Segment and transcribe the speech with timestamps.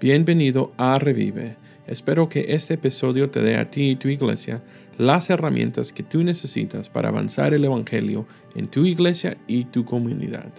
[0.00, 1.56] Bienvenido a Revive.
[1.88, 4.62] Espero que este episodio te dé a ti y tu iglesia
[4.96, 8.24] las herramientas que tú necesitas para avanzar el Evangelio
[8.54, 10.52] en tu iglesia y tu comunidad.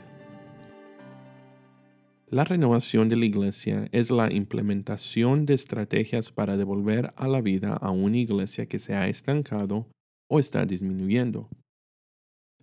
[2.29, 7.71] La renovación de la iglesia es la implementación de estrategias para devolver a la vida
[7.75, 9.87] a una iglesia que se ha estancado
[10.29, 11.47] o está disminuyendo.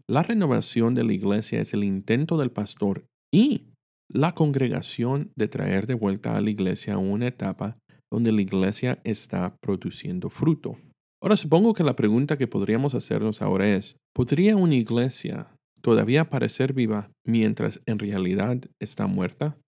[0.07, 3.65] La renovación de la iglesia es el intento del pastor y
[4.09, 7.78] la congregación de traer de vuelta a la iglesia una etapa
[8.10, 10.78] donde la iglesia está produciendo fruto.
[11.20, 15.48] Ahora supongo que la pregunta que podríamos hacernos ahora es, ¿podría una iglesia
[15.80, 19.59] todavía parecer viva mientras en realidad está muerta?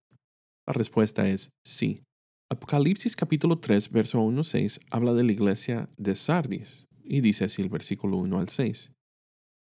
[0.66, 2.02] La respuesta es sí.
[2.50, 7.62] Apocalipsis capítulo 3, verso 1 6 habla de la iglesia de Sardis y dice así
[7.62, 8.92] el versículo 1 al 6.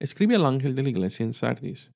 [0.01, 1.91] Escribe al ángel de la iglesia en Sardis,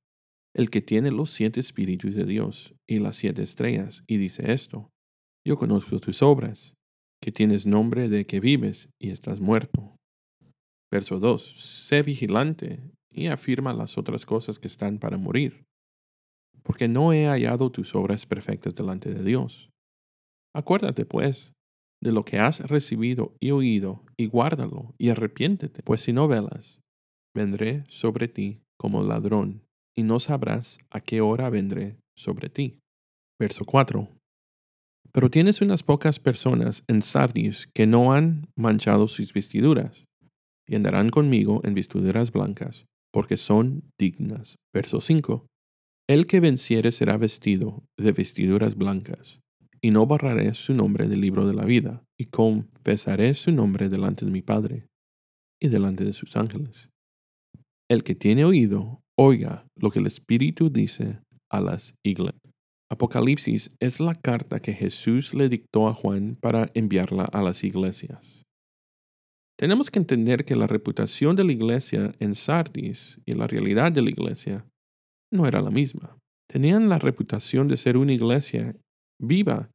[0.59, 4.89] el que tiene los siete espíritus de Dios y las siete estrellas, y dice esto,
[5.47, 6.73] yo conozco tus obras,
[7.23, 9.95] que tienes nombre de que vives y estás muerto.
[10.91, 15.63] Verso 2, sé vigilante y afirma las otras cosas que están para morir,
[16.61, 19.69] porque no he hallado tus obras perfectas delante de Dios.
[20.53, 21.53] Acuérdate, pues,
[22.03, 26.81] de lo que has recibido y oído, y guárdalo, y arrepiéntete, pues si no velas,
[27.33, 29.68] vendré sobre ti como ladrón
[29.99, 32.79] y no sabrás a qué hora vendré sobre ti.
[33.37, 34.07] Verso 4.
[35.11, 40.05] Pero tienes unas pocas personas en Sardis que no han manchado sus vestiduras,
[40.65, 44.55] y andarán conmigo en vestiduras blancas, porque son dignas.
[44.73, 45.45] Verso 5.
[46.07, 49.41] El que venciere será vestido de vestiduras blancas,
[49.81, 54.23] y no borraré su nombre del libro de la vida, y confesaré su nombre delante
[54.23, 54.85] de mi Padre
[55.61, 56.87] y delante de sus ángeles.
[57.89, 61.19] El que tiene oído, Oiga lo que el Espíritu dice
[61.51, 62.39] a las iglesias.
[62.89, 68.43] Apocalipsis es la carta que Jesús le dictó a Juan para enviarla a las iglesias.
[69.57, 74.03] Tenemos que entender que la reputación de la iglesia en Sardis y la realidad de
[74.03, 74.65] la iglesia
[75.33, 76.17] no era la misma.
[76.49, 78.73] Tenían la reputación de ser una iglesia
[79.21, 79.69] viva,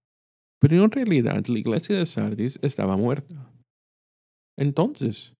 [0.58, 3.52] pero en realidad la iglesia de Sardis estaba muerta.
[4.58, 5.34] Entonces,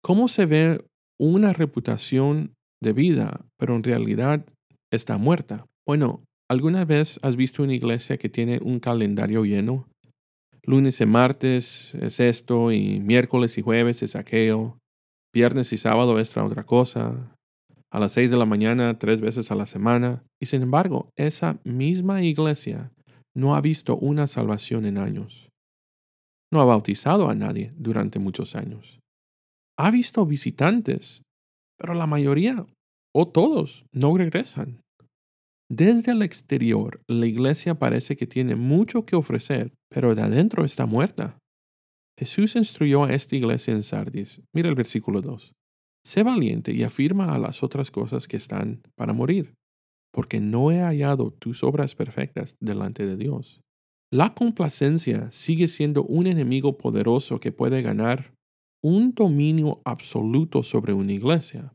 [0.00, 0.84] ¿cómo se ve
[1.18, 4.44] una reputación de vida, pero en realidad
[4.92, 5.66] está muerta.
[5.86, 9.88] Bueno, ¿alguna vez has visto una iglesia que tiene un calendario lleno?
[10.64, 14.78] Lunes y martes es esto, y miércoles y jueves es aquello,
[15.34, 17.34] viernes y sábado es otra cosa,
[17.90, 21.58] a las seis de la mañana tres veces a la semana, y sin embargo, esa
[21.64, 22.92] misma iglesia
[23.34, 25.48] no ha visto una salvación en años.
[26.52, 29.00] No ha bautizado a nadie durante muchos años.
[29.78, 31.22] Ha visto visitantes,
[31.78, 32.66] pero la mayoría
[33.14, 34.80] o todos no regresan.
[35.70, 40.86] Desde el exterior, la iglesia parece que tiene mucho que ofrecer, pero de adentro está
[40.86, 41.38] muerta.
[42.18, 44.40] Jesús instruyó a esta iglesia en Sardis.
[44.54, 45.52] Mira el versículo 2.
[46.04, 49.54] Sé valiente y afirma a las otras cosas que están para morir,
[50.12, 53.60] porque no he hallado tus obras perfectas delante de Dios.
[54.10, 58.32] La complacencia sigue siendo un enemigo poderoso que puede ganar
[58.82, 61.72] un dominio absoluto sobre una iglesia.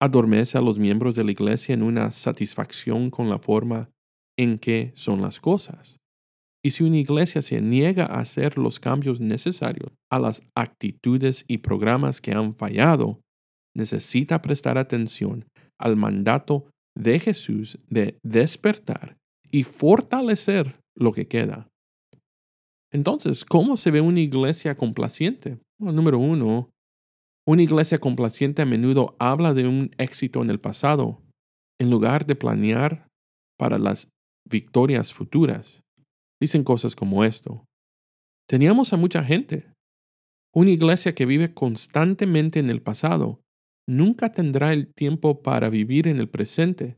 [0.00, 3.90] Adormece a los miembros de la iglesia en una satisfacción con la forma
[4.36, 5.98] en que son las cosas.
[6.64, 11.58] Y si una iglesia se niega a hacer los cambios necesarios a las actitudes y
[11.58, 13.20] programas que han fallado,
[13.76, 15.44] necesita prestar atención
[15.78, 19.16] al mandato de Jesús de despertar
[19.50, 21.68] y fortalecer lo que queda.
[22.92, 25.58] Entonces, ¿cómo se ve una iglesia complaciente?
[25.90, 26.70] Número uno,
[27.46, 31.20] una iglesia complaciente a menudo habla de un éxito en el pasado
[31.80, 33.08] en lugar de planear
[33.58, 34.08] para las
[34.48, 35.82] victorias futuras.
[36.40, 37.64] Dicen cosas como esto.
[38.48, 39.72] Teníamos a mucha gente.
[40.54, 43.40] Una iglesia que vive constantemente en el pasado
[43.88, 46.96] nunca tendrá el tiempo para vivir en el presente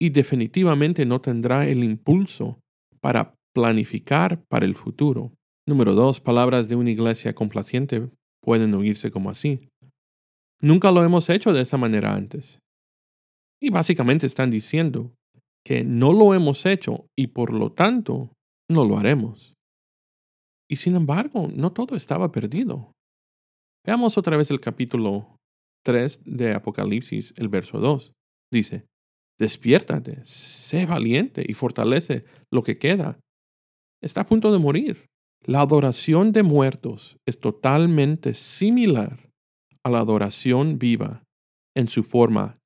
[0.00, 2.58] y definitivamente no tendrá el impulso
[3.00, 5.32] para planificar para el futuro.
[5.66, 8.08] Número dos, palabras de una iglesia complaciente
[8.44, 9.68] pueden oírse como así.
[10.60, 12.58] Nunca lo hemos hecho de esta manera antes.
[13.60, 15.14] Y básicamente están diciendo
[15.64, 18.30] que no lo hemos hecho y por lo tanto
[18.70, 19.54] no lo haremos.
[20.70, 22.92] Y sin embargo, no todo estaba perdido.
[23.84, 25.36] Veamos otra vez el capítulo
[25.84, 28.12] 3 de Apocalipsis, el verso 2.
[28.50, 28.86] Dice,
[29.38, 33.18] despiértate, sé valiente y fortalece lo que queda.
[34.02, 35.06] Está a punto de morir.
[35.46, 39.30] La adoración de muertos es totalmente similar
[39.84, 41.22] a la adoración viva
[41.76, 42.58] en su forma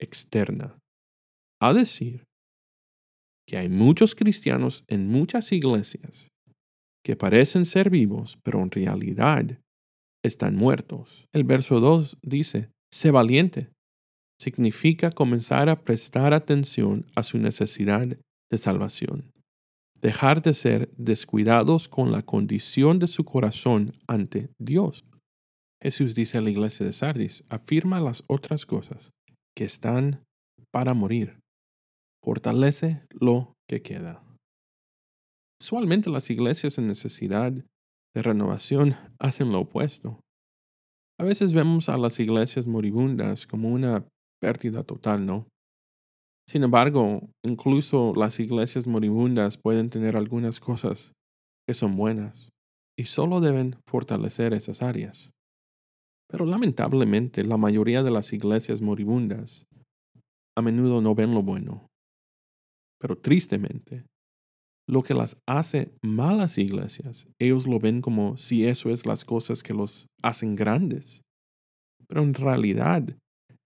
[0.00, 0.76] externa.
[1.62, 2.24] A decir,
[3.46, 6.28] que hay muchos cristianos en muchas iglesias
[7.04, 9.60] que parecen ser vivos, pero en realidad
[10.24, 11.28] están muertos.
[11.32, 13.70] El verso 2 dice, sé valiente.
[14.40, 18.06] Significa comenzar a prestar atención a su necesidad
[18.50, 19.30] de salvación.
[20.00, 25.04] Dejar de ser descuidados con la condición de su corazón ante Dios.
[25.82, 29.10] Jesús dice a la iglesia de Sardis, afirma las otras cosas
[29.56, 30.24] que están
[30.72, 31.38] para morir.
[32.22, 34.22] Fortalece lo que queda.
[35.60, 40.20] Usualmente las iglesias en necesidad de renovación hacen lo opuesto.
[41.18, 44.06] A veces vemos a las iglesias moribundas como una
[44.40, 45.46] pérdida total, ¿no?
[46.48, 51.12] Sin embargo, incluso las iglesias moribundas pueden tener algunas cosas
[51.66, 52.50] que son buenas
[52.98, 55.30] y solo deben fortalecer esas áreas.
[56.28, 59.64] Pero lamentablemente la mayoría de las iglesias moribundas
[60.56, 61.86] a menudo no ven lo bueno.
[63.00, 64.04] Pero tristemente,
[64.88, 69.62] lo que las hace malas iglesias, ellos lo ven como si eso es las cosas
[69.62, 71.22] que los hacen grandes.
[72.08, 73.04] Pero en realidad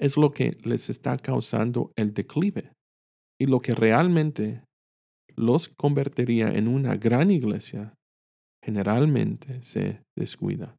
[0.00, 2.72] es lo que les está causando el declive
[3.40, 4.62] y lo que realmente
[5.36, 7.94] los convertiría en una gran iglesia,
[8.64, 10.76] generalmente se descuida.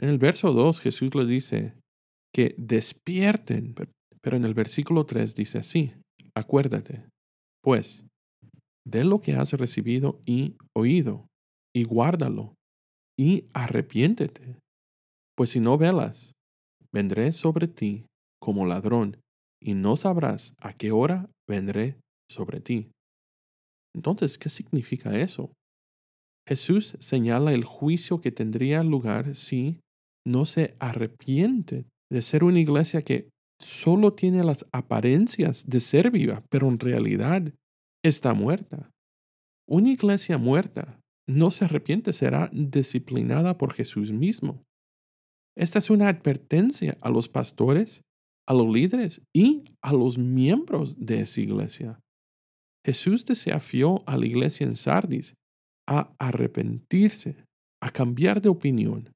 [0.00, 1.74] En el verso 2 Jesús le dice
[2.34, 3.74] que despierten,
[4.20, 5.92] pero en el versículo 3 dice así,
[6.36, 7.06] acuérdate,
[7.62, 8.04] pues,
[8.86, 11.26] de lo que has recibido y oído,
[11.74, 12.54] y guárdalo,
[13.18, 14.58] y arrepiéntete.
[15.36, 16.33] Pues si no velas,
[16.94, 18.06] vendré sobre ti
[18.40, 19.18] como ladrón,
[19.60, 21.96] y no sabrás a qué hora vendré
[22.30, 22.90] sobre ti.
[23.94, 25.50] Entonces, ¿qué significa eso?
[26.46, 29.80] Jesús señala el juicio que tendría lugar si
[30.26, 33.30] no se arrepiente de ser una iglesia que
[33.60, 37.52] solo tiene las apariencias de ser viva, pero en realidad
[38.04, 38.90] está muerta.
[39.66, 44.62] Una iglesia muerta no se arrepiente, será disciplinada por Jesús mismo.
[45.56, 48.02] Esta es una advertencia a los pastores,
[48.46, 52.00] a los líderes y a los miembros de esa iglesia.
[52.84, 55.34] Jesús desafió a la iglesia en Sardis
[55.88, 57.44] a arrepentirse,
[57.82, 59.10] a cambiar de opinión,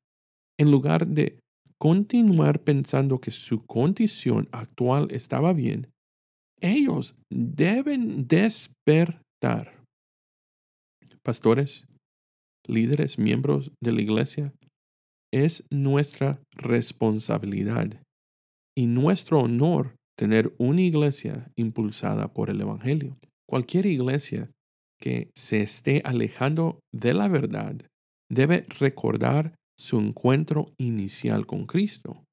[0.58, 1.38] en lugar de
[1.79, 5.90] continuar pensando que su condición actual estaba bien,
[6.61, 9.82] ellos deben despertar.
[11.23, 11.87] Pastores,
[12.67, 14.52] líderes, miembros de la iglesia,
[15.33, 18.03] es nuestra responsabilidad
[18.77, 23.17] y nuestro honor tener una iglesia impulsada por el Evangelio.
[23.49, 24.51] Cualquier iglesia
[25.01, 27.77] que se esté alejando de la verdad
[28.31, 32.25] debe recordar su encuentro inicial con Cristo.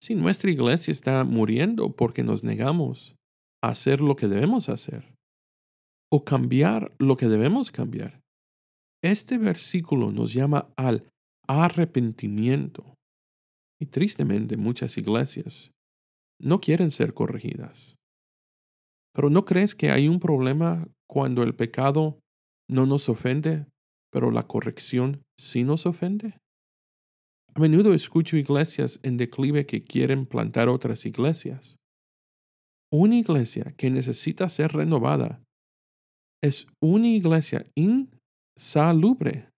[0.00, 3.16] Si nuestra iglesia está muriendo porque nos negamos
[3.62, 5.14] a hacer lo que debemos hacer
[6.12, 8.20] o cambiar lo que debemos cambiar,
[9.02, 11.08] este versículo nos llama al
[11.48, 12.94] arrepentimiento.
[13.80, 15.70] Y tristemente muchas iglesias
[16.40, 17.96] no quieren ser corregidas.
[19.14, 22.20] Pero ¿no crees que hay un problema cuando el pecado
[22.68, 23.66] no nos ofende,
[24.12, 26.38] pero la corrección sí nos ofende?
[27.54, 31.76] A menudo escucho iglesias en declive que quieren plantar otras iglesias.
[32.92, 35.42] Una iglesia que necesita ser renovada
[36.42, 39.48] es una iglesia insalubre.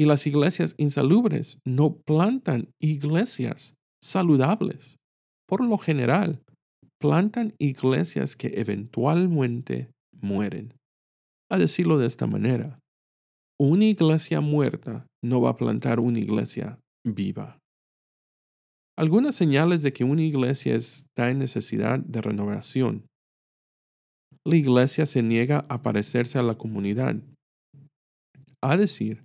[0.00, 4.96] Y las iglesias insalubres no plantan iglesias saludables.
[5.46, 6.42] Por lo general,
[6.98, 10.72] plantan iglesias que eventualmente mueren.
[11.50, 12.78] A decirlo de esta manera,
[13.60, 17.58] una iglesia muerta no va a plantar una iglesia viva.
[18.98, 23.04] Algunas señales de que una iglesia está en necesidad de renovación.
[24.46, 27.16] La iglesia se niega a parecerse a la comunidad.
[28.62, 29.24] A decir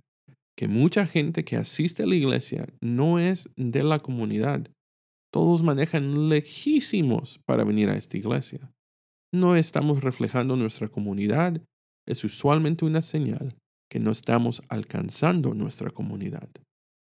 [0.56, 4.70] que mucha gente que asiste a la iglesia no es de la comunidad.
[5.32, 8.72] Todos manejan lejísimos para venir a esta iglesia.
[9.34, 11.60] No estamos reflejando nuestra comunidad.
[12.06, 13.54] Es usualmente una señal
[13.90, 16.48] que no estamos alcanzando nuestra comunidad.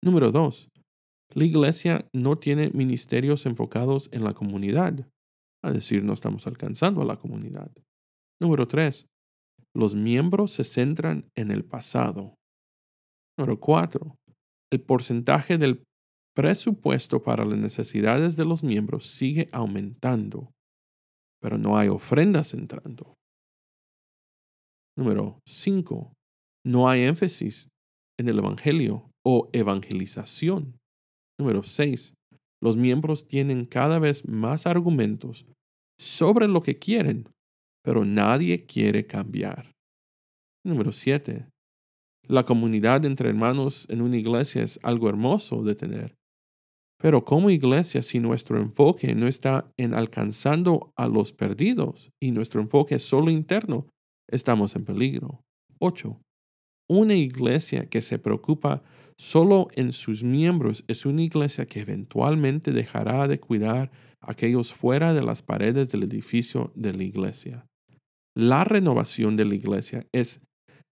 [0.01, 0.69] Número dos,
[1.33, 5.07] la iglesia no tiene ministerios enfocados en la comunidad,
[5.63, 7.71] a decir, no estamos alcanzando a la comunidad.
[8.39, 9.07] Número tres,
[9.75, 12.35] los miembros se centran en el pasado.
[13.38, 14.16] Número cuatro,
[14.72, 15.84] el porcentaje del
[16.36, 20.52] presupuesto para las necesidades de los miembros sigue aumentando,
[21.42, 23.13] pero no hay ofrendas entrando.
[24.98, 26.13] Número cinco,
[26.66, 27.68] no hay énfasis
[28.20, 30.78] en el Evangelio o evangelización.
[31.40, 32.13] Número 6.
[32.62, 35.48] Los miembros tienen cada vez más argumentos
[36.00, 37.28] sobre lo que quieren
[37.84, 39.72] pero nadie quiere cambiar.
[40.66, 41.48] Número 7.
[42.27, 46.15] La comunidad entre hermanos en una iglesia es algo hermoso de tener.
[46.98, 52.62] Pero como iglesia, si nuestro enfoque no está en alcanzando a los perdidos y nuestro
[52.62, 53.88] enfoque es solo interno,
[54.30, 55.42] estamos en peligro.
[55.80, 56.18] 8.
[56.89, 58.84] Una iglesia que se preocupa
[59.18, 65.13] solo en sus miembros es una iglesia que eventualmente dejará de cuidar a aquellos fuera
[65.13, 67.65] de las paredes del edificio de la iglesia.
[68.34, 70.39] La renovación de la iglesia es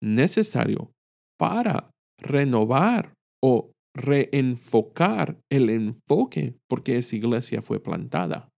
[0.01, 0.91] necesario
[1.39, 8.49] para renovar o reenfocar el enfoque porque esa iglesia fue plantada.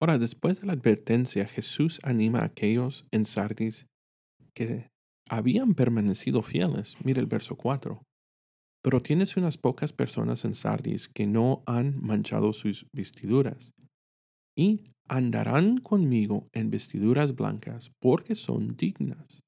[0.00, 3.86] Ahora, después de la advertencia, Jesús anima a aquellos en Sardis
[4.52, 4.90] que
[5.28, 6.96] habían permanecido fieles.
[7.02, 8.02] Mire el verso 4.
[8.82, 13.72] Pero tienes unas pocas personas en Sardis que no han manchado sus vestiduras
[14.56, 19.45] y andarán conmigo en vestiduras blancas porque son dignas.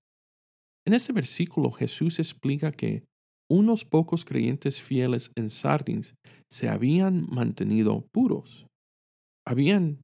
[0.89, 3.05] En este versículo Jesús explica que
[3.51, 6.15] unos pocos creyentes fieles en Sardis
[6.51, 8.67] se habían mantenido puros,
[9.47, 10.01] habían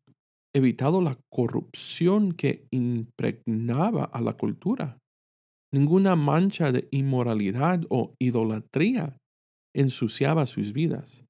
[0.54, 4.98] evitado la corrupción que impregnaba a la cultura.
[5.72, 9.16] Ninguna mancha de inmoralidad o idolatría
[9.74, 11.24] ensuciaba sus vidas.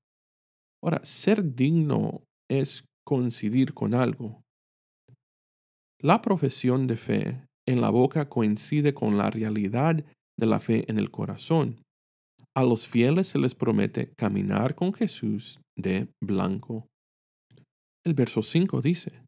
[0.83, 4.43] Ahora, ser digno es coincidir con algo.
[6.01, 10.05] La profesión de fe en la boca coincide con la realidad
[10.39, 11.83] de la fe en el corazón.
[12.55, 16.87] A los fieles se les promete caminar con Jesús de blanco.
[18.05, 19.23] El verso 5 dice,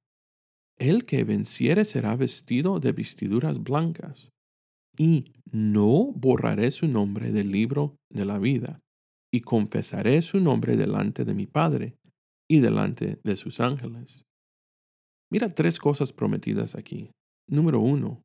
[0.79, 4.31] El que venciere será vestido de vestiduras blancas,
[4.99, 8.81] y no borraré su nombre del libro de la vida,
[9.33, 11.97] y confesaré su nombre delante de mi Padre
[12.49, 14.25] y delante de sus ángeles.
[15.31, 17.11] Mira tres cosas prometidas aquí.
[17.49, 18.23] Número uno,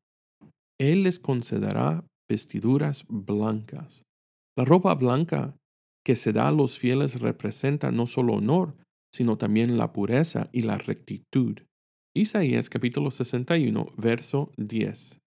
[0.81, 4.01] Él les concederá vestiduras blancas.
[4.57, 5.55] La ropa blanca
[6.03, 8.75] que se da a los fieles representa no solo honor,
[9.13, 11.59] sino también la pureza y la rectitud.
[12.15, 15.19] Isaías capítulo 61, verso 10.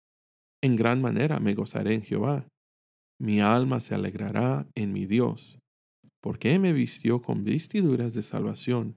[0.61, 2.49] En gran manera me gozaré en Jehová.
[3.21, 5.61] Mi alma se alegrará en mi Dios,
[6.21, 8.97] porque me vistió con vestiduras de salvación.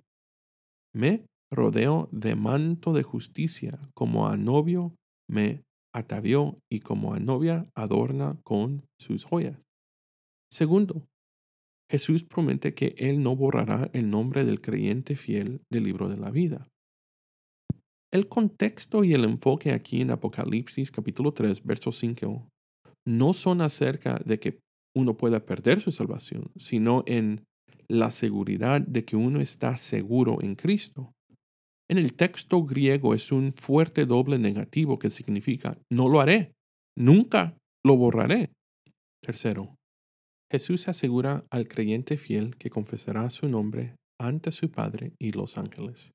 [0.92, 4.96] Me rodeo de manto de justicia, como a novio
[5.30, 5.67] me
[5.98, 9.60] atavió y como a novia adorna con sus joyas.
[10.52, 11.08] Segundo,
[11.90, 16.30] Jesús promete que Él no borrará el nombre del creyente fiel del libro de la
[16.30, 16.68] vida.
[18.14, 22.48] El contexto y el enfoque aquí en Apocalipsis capítulo 3, verso 5,
[23.08, 24.60] no son acerca de que
[24.96, 27.44] uno pueda perder su salvación, sino en
[27.90, 31.14] la seguridad de que uno está seguro en Cristo.
[31.90, 36.54] En el texto griego es un fuerte doble negativo que significa no lo haré,
[36.98, 38.52] nunca lo borraré.
[39.22, 39.76] Tercero,
[40.52, 46.12] Jesús asegura al creyente fiel que confesará su nombre ante su Padre y los ángeles.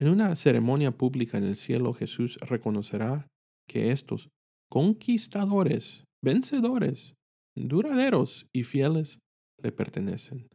[0.00, 3.28] En una ceremonia pública en el cielo, Jesús reconocerá
[3.68, 4.30] que estos
[4.70, 7.14] conquistadores, vencedores,
[7.56, 9.18] duraderos y fieles
[9.62, 10.48] le pertenecen.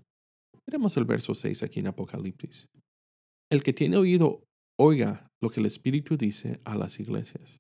[0.66, 2.68] Veremos el verso 6 aquí en Apocalipsis.
[3.50, 4.44] El que tiene oído,
[4.78, 7.60] oiga lo que el Espíritu dice a las iglesias.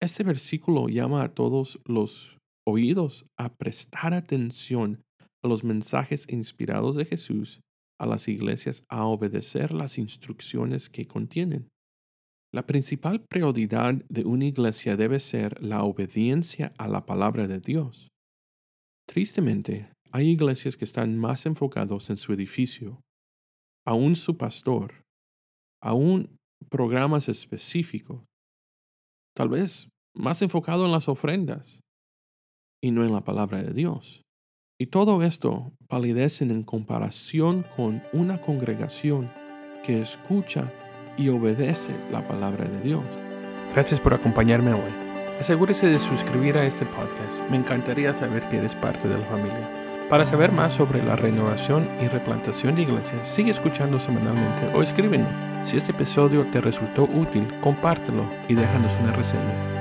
[0.00, 2.36] Este versículo llama a todos los
[2.66, 5.02] oídos a prestar atención
[5.42, 7.60] a los mensajes inspirados de Jesús
[8.00, 11.68] a las iglesias a obedecer las instrucciones que contienen.
[12.52, 18.08] La principal prioridad de una iglesia debe ser la obediencia a la palabra de Dios.
[19.06, 23.00] Tristemente, hay iglesias que están más enfocados en su edificio,
[23.88, 24.92] aún su pastor,
[25.82, 26.36] aún
[26.68, 28.20] programas específicos,
[29.34, 31.80] tal vez más enfocado en las ofrendas,
[32.84, 34.22] y no en la palabra de Dios.
[34.78, 39.32] Y todo esto palidecen en comparación con una congregación
[39.82, 40.70] que escucha
[41.16, 43.04] y obedece la palabra de Dios.
[43.72, 44.92] Gracias por acompañarme hoy.
[45.40, 47.40] Asegúrese de suscribir a este podcast.
[47.50, 49.77] Me encantaría saber que eres parte de la familia.
[50.08, 55.28] Para saber más sobre la renovación y replantación de iglesias, sigue escuchando semanalmente o escríbenos.
[55.64, 59.77] Si este episodio te resultó útil, compártelo y déjanos una reseña.